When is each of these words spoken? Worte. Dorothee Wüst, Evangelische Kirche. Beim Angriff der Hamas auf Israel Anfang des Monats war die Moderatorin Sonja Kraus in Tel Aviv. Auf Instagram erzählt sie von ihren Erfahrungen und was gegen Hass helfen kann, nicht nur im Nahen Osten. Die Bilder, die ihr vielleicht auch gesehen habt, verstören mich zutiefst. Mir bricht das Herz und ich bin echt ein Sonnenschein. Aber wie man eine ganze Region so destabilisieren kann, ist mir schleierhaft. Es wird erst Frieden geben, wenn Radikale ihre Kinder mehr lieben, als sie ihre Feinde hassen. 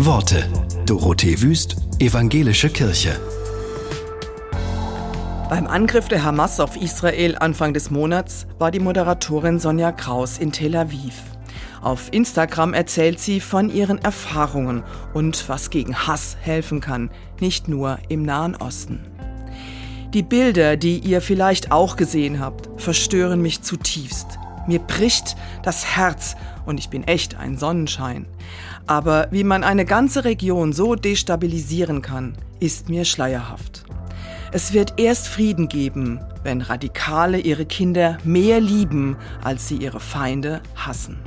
Worte. 0.00 0.46
Dorothee 0.86 1.42
Wüst, 1.42 1.74
Evangelische 1.98 2.70
Kirche. 2.70 3.18
Beim 5.50 5.66
Angriff 5.66 6.06
der 6.06 6.22
Hamas 6.22 6.60
auf 6.60 6.76
Israel 6.76 7.36
Anfang 7.36 7.74
des 7.74 7.90
Monats 7.90 8.46
war 8.60 8.70
die 8.70 8.78
Moderatorin 8.78 9.58
Sonja 9.58 9.90
Kraus 9.90 10.38
in 10.38 10.52
Tel 10.52 10.76
Aviv. 10.76 11.14
Auf 11.82 12.12
Instagram 12.12 12.74
erzählt 12.74 13.18
sie 13.18 13.40
von 13.40 13.70
ihren 13.70 13.98
Erfahrungen 13.98 14.84
und 15.14 15.48
was 15.48 15.68
gegen 15.68 16.06
Hass 16.06 16.36
helfen 16.40 16.80
kann, 16.80 17.10
nicht 17.40 17.66
nur 17.66 17.98
im 18.08 18.22
Nahen 18.22 18.54
Osten. 18.54 19.00
Die 20.14 20.22
Bilder, 20.22 20.76
die 20.76 21.00
ihr 21.00 21.20
vielleicht 21.20 21.72
auch 21.72 21.96
gesehen 21.96 22.38
habt, 22.38 22.68
verstören 22.80 23.42
mich 23.42 23.62
zutiefst. 23.62 24.37
Mir 24.68 24.80
bricht 24.80 25.34
das 25.62 25.96
Herz 25.96 26.36
und 26.66 26.78
ich 26.78 26.90
bin 26.90 27.02
echt 27.04 27.36
ein 27.38 27.56
Sonnenschein. 27.56 28.26
Aber 28.86 29.28
wie 29.30 29.42
man 29.42 29.64
eine 29.64 29.86
ganze 29.86 30.26
Region 30.26 30.74
so 30.74 30.94
destabilisieren 30.94 32.02
kann, 32.02 32.34
ist 32.60 32.90
mir 32.90 33.06
schleierhaft. 33.06 33.84
Es 34.52 34.74
wird 34.74 34.94
erst 34.98 35.26
Frieden 35.28 35.68
geben, 35.68 36.20
wenn 36.42 36.60
Radikale 36.60 37.38
ihre 37.38 37.64
Kinder 37.64 38.18
mehr 38.24 38.60
lieben, 38.60 39.16
als 39.42 39.68
sie 39.68 39.76
ihre 39.76 40.00
Feinde 40.00 40.60
hassen. 40.76 41.18